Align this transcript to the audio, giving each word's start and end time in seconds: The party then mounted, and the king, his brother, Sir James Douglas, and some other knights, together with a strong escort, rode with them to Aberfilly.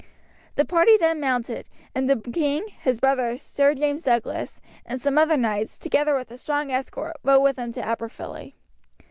The 0.55 0.65
party 0.65 0.97
then 0.97 1.19
mounted, 1.19 1.69
and 1.93 2.09
the 2.09 2.15
king, 2.31 2.65
his 2.81 2.99
brother, 2.99 3.37
Sir 3.37 3.75
James 3.75 4.05
Douglas, 4.05 4.59
and 4.83 4.99
some 4.99 5.19
other 5.19 5.37
knights, 5.37 5.77
together 5.77 6.15
with 6.15 6.31
a 6.31 6.37
strong 6.37 6.71
escort, 6.71 7.17
rode 7.23 7.41
with 7.41 7.57
them 7.57 7.71
to 7.73 7.83
Aberfilly. 7.85 8.55